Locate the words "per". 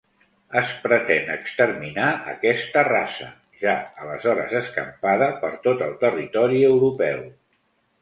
5.45-5.55